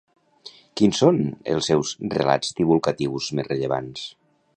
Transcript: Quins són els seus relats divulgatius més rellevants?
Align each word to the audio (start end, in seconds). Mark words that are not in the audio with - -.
Quins 0.79 1.01
són 1.01 1.19
els 1.55 1.69
seus 1.71 1.91
relats 2.13 2.57
divulgatius 2.61 3.29
més 3.41 3.51
rellevants? 3.53 4.09